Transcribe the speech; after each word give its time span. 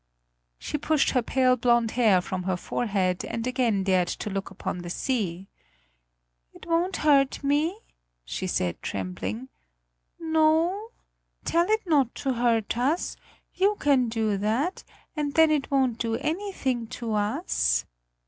She 0.57 0.79
pushed 0.79 1.11
her 1.11 1.21
pale 1.21 1.55
blond 1.55 1.91
hair 1.91 2.21
from 2.21 2.41
her 2.41 2.57
forehead 2.57 3.23
and 3.23 3.45
again 3.45 3.83
dared 3.83 4.07
to 4.07 4.31
look 4.31 4.49
upon 4.49 4.79
the 4.79 4.89
sea. 4.89 5.45
"It 6.55 6.65
won't 6.65 6.97
hurt 7.05 7.43
me," 7.43 7.77
she 8.25 8.47
said 8.47 8.81
trembling; 8.81 9.49
"no, 10.19 10.87
tell 11.45 11.67
it 11.69 11.85
not 11.85 12.15
to 12.15 12.33
hurt 12.33 12.75
us; 12.79 13.15
you 13.53 13.75
can 13.79 14.09
do 14.09 14.37
that, 14.37 14.83
and 15.15 15.35
then 15.35 15.51
it 15.51 15.69
won't 15.69 15.99
do 15.99 16.15
anything 16.15 16.87
to 16.87 17.13
us!" 17.13 17.85